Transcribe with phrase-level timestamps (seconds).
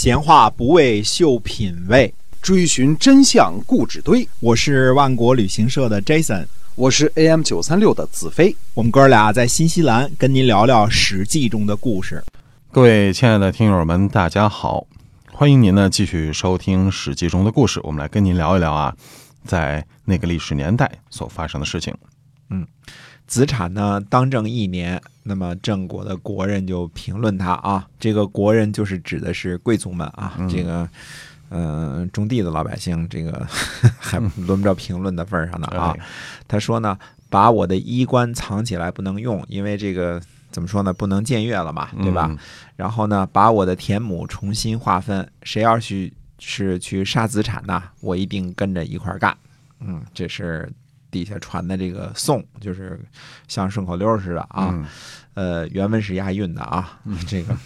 [0.00, 4.28] 闲话不为秀品味，追寻真相故纸堆。
[4.38, 8.54] 我是万国旅行社的 Jason，我是 AM 九三六的子飞。
[8.74, 12.22] 我们哥俩在新西兰跟您聊聊《史记》中的故事。
[12.70, 14.86] 各位亲爱的听友们，大家好，
[15.32, 17.80] 欢迎您呢继续收听《史记》中的故事。
[17.82, 18.94] 我们来跟您聊一聊啊，
[19.44, 21.92] 在那个历史年代所发生的事情。
[23.26, 30.88] 子产呢当政一年，那么郑国的国人就评论他啊，这个国人就是指的是贵族们啊，这个
[31.50, 33.46] 嗯、呃种地的老百姓，这个
[34.00, 35.94] 还轮不着评论的份儿上呢啊。
[36.46, 40.18] 他说呢，把我的衣冠藏起来不能用，因为这个
[40.50, 42.26] 怎么说呢，不能僭越了嘛，对吧？
[42.30, 42.38] 嗯
[42.76, 49.36] 然后呢，把我的田亩重新划分，谁要去是去杀子产呢，我一定跟着一块儿干。
[49.80, 50.72] 嗯，这是
[51.10, 53.00] 底下传的这个颂，就是
[53.46, 54.70] 像顺口溜似的啊。
[54.72, 54.86] 嗯
[55.34, 56.98] 呃，原文是押韵的啊。
[57.28, 57.56] 这个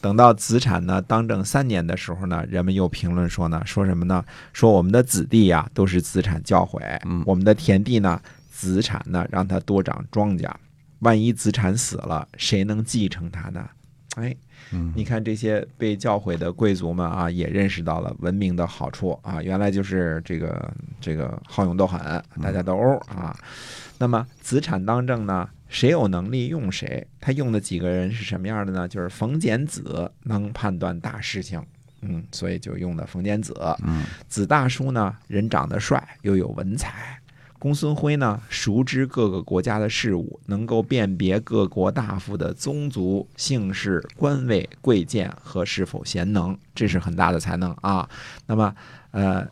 [0.00, 4.24] 等到子产呢当政三年的时候呢，人们又评论说呢，说什么呢？
[4.54, 8.18] 说我们的子弟呀、都是子产教诲，嗯我们的田地呢，
[8.50, 10.50] 子产呢让他多长庄稼。
[11.00, 13.68] 万一子产死了，谁能继承他呢？
[14.20, 14.36] 哎，
[14.72, 22.00] 嗯你看这些被教诲的贵族们啊，也认识到了文明的好处啊，原来就是这个这个好勇斗狠，
[22.42, 23.36] 大家斗殴啊。
[23.98, 27.04] 那么子产当政呢，谁有能力用谁？
[27.20, 28.86] 他用的几个人是什么样的呢？
[28.86, 31.60] 就是冯简子能判断大事情，
[32.02, 33.54] 嗯，所以就用的冯简子。
[33.84, 37.17] 嗯子大叔呢，人长得帅，又有文采。
[37.58, 48.08] 公孙辉呢，熟知各个国家的事务，能够辨别各国大夫的宗族、姓氏、官位、贵贱和是否贤能，这是很大的才能啊。
[48.46, 48.74] 那么，
[49.10, 49.46] 呃，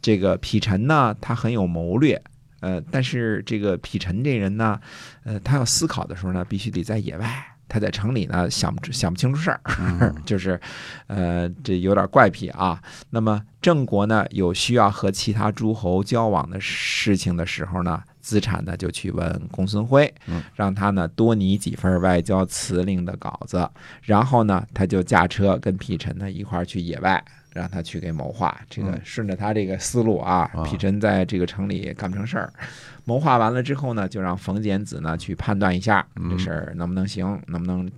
[0.00, 2.20] 这个匹陈呢，他很有谋略，
[2.60, 4.80] 呃，但是这个匹陈这人呢，
[5.22, 7.53] 呃，他要思考的时候呢，必须得在野外。
[7.68, 10.60] 他在城里呢，想不想不清楚事儿，嗯 就是，
[11.06, 12.80] 呃，这有点怪癖啊。
[13.10, 23.68] 那么郑国呢，有需要和其他诸侯交往的事情的时候呢，资产呢就去问公孙辉嗯，让他呢多拟几份外交辞令的稿子，
[24.02, 27.24] 然后呢，他就驾车跟皮臣呢一块儿去野外。
[27.54, 29.00] 让他去给谋划，这个嗯。
[29.02, 30.62] 顺着他这个思路啊，啊。
[30.64, 32.52] 匹陈在这个城里干不成事儿，
[33.04, 37.90] 谋划完了之后呢，就让冯简子呢去判断一下这嗯事儿能不能行，能不能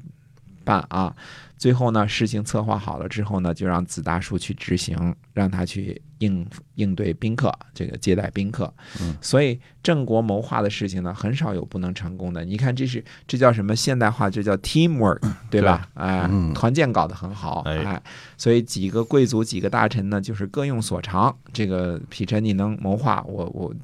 [0.66, 1.14] 办啊？
[1.56, 8.70] 最后呢，事情策划好了之后呢，就让子大叔去执行，让他去应应对宾客，这个接待宾客。
[9.00, 12.44] 嗯所以郑国谋划的事情呢，很少有不能成功的。
[12.44, 14.28] 你看，这是这叫什么现代化？
[14.28, 15.88] 这叫 teamwork，对吧？
[15.94, 18.02] 哎，嗯团建搞得很好，哎哎，
[18.36, 21.34] 所以几个贵族、几个大臣呢，就是各用所长。
[21.54, 23.74] 这个匹臣，你能谋划，我我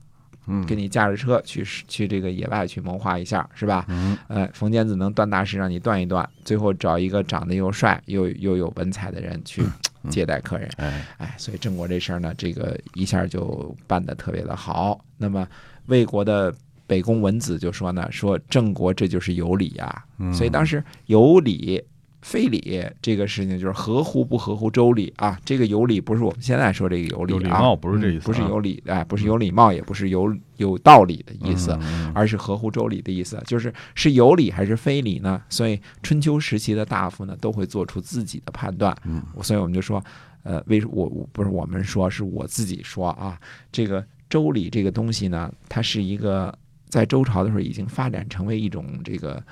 [0.46, 3.84] 嗯给你驾着车去去这个野外去谋划一下，是吧？
[3.88, 9.62] 嗯呃，冯坚子能断大事，让你断一断，最后找一个长得又帅又又有文采的人去
[10.10, 10.68] 接待客人。
[10.76, 15.04] 哎哎，所以郑国这事儿呢，这个一下就办得特别的好。
[15.16, 15.46] 那么
[15.86, 16.52] 魏国的
[16.86, 21.82] 北宫文子就说呢，说郑国这就是有理呀、嗯所以当时有理。
[22.22, 35.42] 非礼这个事情就是合乎不合乎周礼啊，这个有理不是我们现在说这个有理啊，有礼貌不是这意思啊嗯不是有礼，哎，不是有礼貌，也不是有有道理的意思，嗯而是合乎周礼的意思，就是是有理还是非礼呢？
[35.48, 38.96] 所以春秋时期的大夫呢，都会做出自己的判断。
[39.04, 40.02] 嗯所以我们就说，
[40.44, 43.36] 呃，为什我我不是我们说，是我自己说啊，
[43.72, 46.56] 这个周礼这个东西呢，它是一个
[46.88, 49.42] 在周朝的时候已经发展成为一种这个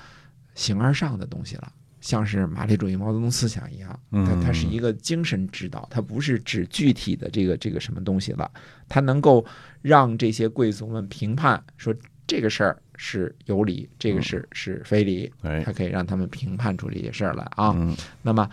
[0.54, 1.72] 形而上的东西了。
[2.00, 8.50] 像是马列主义、毛泽东思想一样，它它是嗯一个精神指导，它不是指具体的这个这个什么东西了，
[8.88, 9.44] 它能够
[9.82, 11.94] 让这些贵族们评判说
[12.26, 17.74] 这个事儿是有理，这个是是非理，哎它可以让他们评判出这些事儿来啊。
[17.76, 18.48] 嗯那么，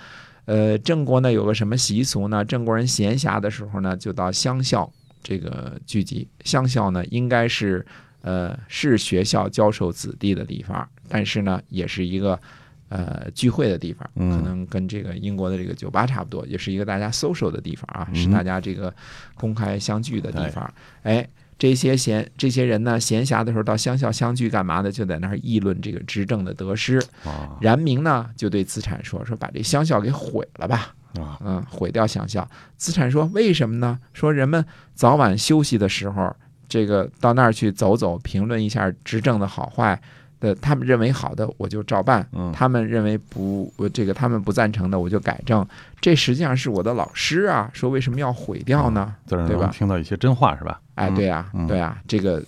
[0.45, 2.43] 呃，郑国呢有个什么习俗呢？
[2.43, 4.91] 郑国人闲暇的时候呢，就到乡校
[5.21, 6.27] 这个聚集。
[6.43, 7.85] 乡校呢，应该是
[8.21, 12.39] 呃是学校教授子弟的地方，但是呢，也是一个
[12.89, 18.93] 呃聚会的地方，嗯可能跟这个英国的这个酒吧差不多，也是一个大家 social 的地方啊，是嗯大家这个
[19.35, 20.73] 公开相聚的地方。
[21.03, 21.27] 哎。
[21.59, 24.91] 这些闲这些人呢，闲暇的时候到乡校相聚干嘛呢？
[24.91, 26.99] 就在那儿议论这个执政的得失。
[27.23, 32.47] 啊然明呢就对资产说：“说把这乡校给毁了吧，啊嗯，毁掉乡校。”
[32.77, 33.97] 资产说：“为什么呢？
[34.13, 34.63] 说人们
[34.93, 36.35] 早晚休息的时候，
[36.69, 39.99] 这个到那儿去走走，评论一下执政的好坏
[40.39, 45.65] 的，他们认为好的我就照办，嗯他们认为不这个他们不赞成的我就改正。
[45.99, 49.13] 这实际上是我的老师啊，说为什么要毁掉呢？
[49.27, 50.79] 对吧听到一些真话是吧？
[50.95, 52.43] 哎，嗯对呀、嗯对呀、这个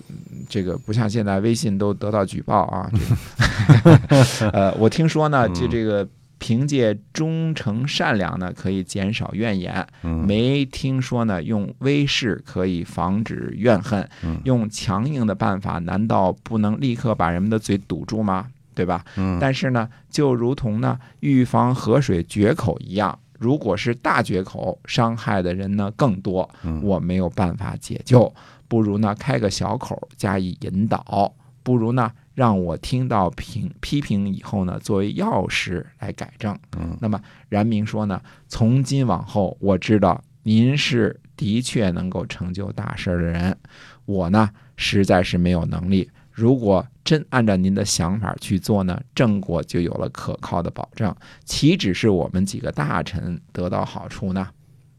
[0.47, 2.89] 这个不像现在微信都得到举报啊。
[2.93, 6.07] 这个 呃，我听说呢，就嗯这个
[6.39, 9.85] 凭借忠诚善良呢，可以减少怨言。
[10.01, 10.25] 嗯。
[10.25, 14.41] 没听说呢，用威势可以防止怨恨，嗯。
[14.45, 18.47] 用强硬的办法，难道不能立刻把人们的嘴堵住吗？
[18.73, 19.03] 对吧？
[19.17, 19.37] 嗯。
[19.39, 26.81] 但是呢，就如同呢预防河水决口一样，如果是大决口，伤害的人呢更多，嗯。
[26.81, 28.33] 我没有办法解救，
[28.67, 31.33] 不如呢开个小口加以引导，
[31.63, 32.09] 不如呢
[32.39, 36.57] 让我听到评批评以后呢，作为钥匙来改正。
[36.77, 43.57] 嗯那么然明说呢，从今往后，我知道您是的确能够成就大事的人，
[44.05, 46.09] 我呢实在是没有能力。
[46.31, 51.13] 如果真按照您的想法去做呢，郑国就有了可靠的保证，
[51.43, 54.47] 岂止是我们几个大臣得到好处呢？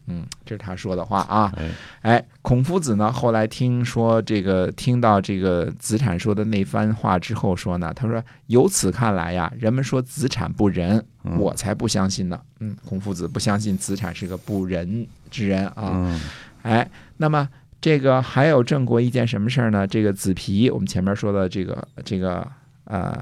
[0.08, 1.50] 嗯，这是他说的话啊。
[1.56, 1.70] 哎
[2.02, 15.92] 哎，孔夫子呢，后来听说这个，听到这个子产说的那番话之后说呢，他说：“由此看来呀，人们说子产不仁，嗯我才不相信呢。”嗯，孔夫子不相信子产是个不仁之人啊。
[15.94, 16.20] 嗯
[16.62, 17.48] 哎，那么
[17.80, 19.86] 这个还有郑国一件什么事儿呢？
[19.86, 22.44] 这个子皮，我们前面说的这个这个
[22.82, 23.16] 呃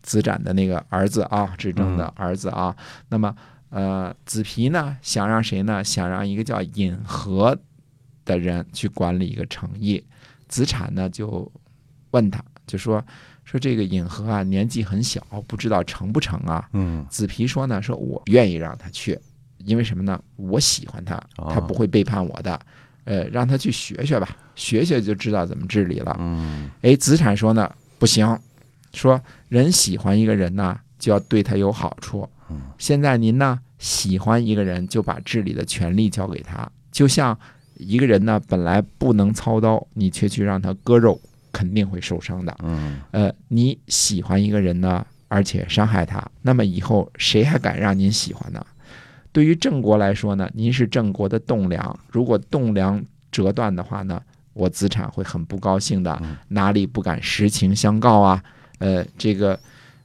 [0.00, 2.74] 子产的那个儿子啊，执政的儿子啊，
[3.10, 3.36] 那么
[3.68, 5.84] 呃子皮呢想让谁呢？
[5.84, 7.54] 想让一个叫尹和
[8.30, 10.02] 的人去管理一个城邑。
[10.48, 11.50] 子产呢就
[12.12, 13.04] 问他，就说
[13.44, 16.68] 说这个尹和啊年纪很小，不知道成不成啊？
[16.72, 19.18] 嗯子皮说呢，说我愿意让他去，
[19.58, 20.20] 因为什么呢？
[20.36, 22.58] 我喜欢他，哦他不会背叛我的。
[23.04, 26.16] 呃，让他去学学吧，学学就知道怎么治理了。
[26.20, 28.38] 嗯哎，子产说呢，不行，
[28.92, 32.28] 说人喜欢一个人呢，就要对他有好处。
[32.50, 37.36] 嗯现在您呢喜欢一个人，就把治理的权利交给他，就像
[37.80, 42.56] 一个人呢本来不能操刀，你却去让他割肉，肯定会受伤的。
[42.62, 48.64] 嗯呃，你喜欢一个人呢，而且伤害他，那么以后谁还敢让您喜欢呢？
[49.32, 54.20] 对于郑国来说呢，您是郑国的栋梁，如果栋梁折断的话呢，
[54.52, 58.42] 我子产会很不高兴的嗯，哪里不敢实情相告啊？
[58.78, 59.58] 呃，这个，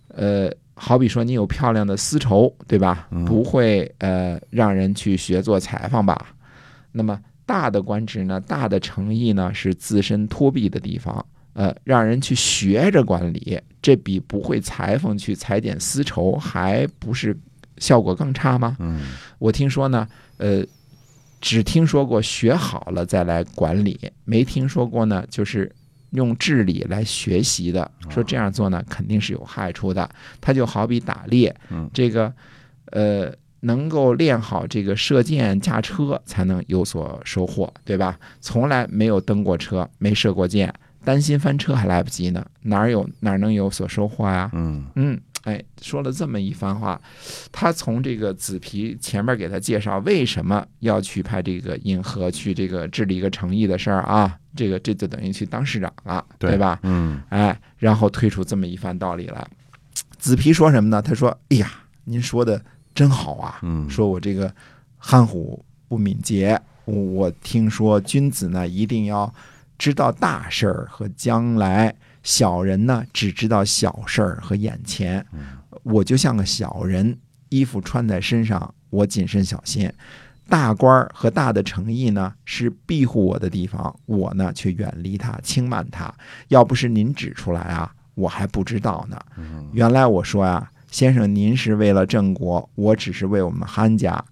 [0.10, 3.25] 呃，好比说你有漂亮的丝绸，对吧嗯？
[3.25, 6.27] 不会呃让人去学做裁缝吧？
[6.92, 11.25] 那么大的官职呢，大的诚意呢，是自身托庇的地方。
[11.53, 17.38] 呃，让人去学着管理，这比不会裁缝去裁剪丝绸还不是
[17.77, 18.75] 效果更差吗？
[18.80, 19.00] 嗯
[19.39, 20.06] 我听说呢，
[20.36, 20.65] 呃，
[21.39, 25.74] 只听说过学好了再来管理，没听说过呢，就是
[26.09, 27.89] 用治理来学习的。
[28.09, 30.09] 说这样做呢，肯定是有害处的。
[30.41, 32.33] 他就好比打猎，嗯这个
[32.91, 33.33] 呃，
[33.65, 38.17] 能够练好这个射箭、驾车，才能有所收获，对吧？
[38.39, 40.71] 从来没有登过车，没射过箭，
[41.03, 44.51] 担心翻车还来不及呢，哪有哪能有所收获呀？
[44.53, 47.01] 嗯嗯，哎，说了这么一番话，
[47.51, 56.79] 他从这个紫皮前面给他介绍为什么要去派这个尹和去这个治理一个城邑的事儿啊，这个这就等于去当市长了，对吧？
[56.83, 59.45] 嗯哎，然后推出这么一番道理来。
[60.19, 61.01] 紫皮说什么呢？
[61.01, 61.71] 他说：“哎呀，
[62.03, 62.59] 您说的
[62.95, 64.51] 真好啊，嗯说我这个
[64.97, 69.31] 憨虎不敏捷，我我听说君子呢一定要
[69.77, 71.94] 知道大事儿和将来，
[72.24, 75.24] 小人呢只知道小事儿和眼前。
[75.83, 77.15] 我就像个小人，
[77.50, 79.91] 衣服穿在身上，我谨慎小心。
[80.48, 86.13] 大官儿和大的诚意呢，是庇护我的地方，我呢却远离他，轻慢他。
[86.48, 89.19] 要不是您指出来啊，我还不知道呢。
[89.74, 94.24] 原来我说呀、先生您是为了郑国，我只是为我们憨家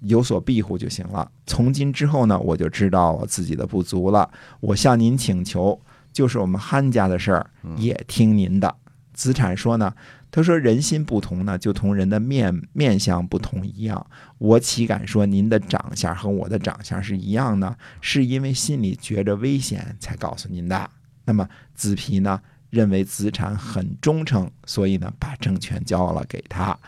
[0.00, 1.30] 有所庇护就行了。
[1.46, 4.30] 从今之后呢，我就知道我自己的不足了。
[4.60, 5.78] 我向您请求，
[6.12, 8.74] 就是我们憨家的事儿，也听您的。
[9.12, 9.92] 子产说呢，
[10.30, 14.06] 他说人心不同呢，就同人的面面相不同一样。
[14.38, 17.76] 我岂敢说您的长相和我的长相是一样呢？
[18.00, 20.88] 是因为心里觉着危险才告诉您的。
[21.24, 26.78] 那么子皮呢，认为子产很忠诚，所以呢，把政权交了给他。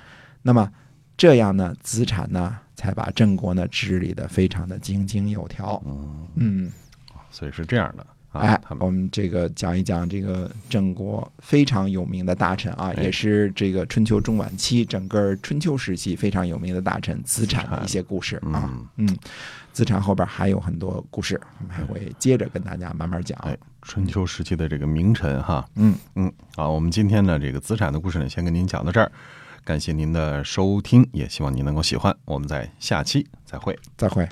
[0.43, 0.71] 那么
[1.17, 5.83] 这样呢，子产呢，才把郑国呢治理的非常的井井有条。
[6.35, 6.71] 嗯，
[7.31, 18.71] 所以是这样的啊，哎我们这个讲一讲这个郑国非常有名的大臣啊，哎也是这个春秋中晚期整个春秋时期非常有名的大臣子产的一些故事啊。
[18.97, 19.19] 嗯，
[19.73, 23.37] 子产后边还有很多故事，我们还会接着跟大家慢慢讲。
[23.43, 29.11] 哎，春秋时期的这个名臣哈，嗯嗯，好，我们今天呢这个资产的故事呢，先跟您讲到这儿，
[29.65, 33.77] 感谢您的收听，也希望您能够喜欢，我们在下期再会。
[33.97, 34.29] 再会。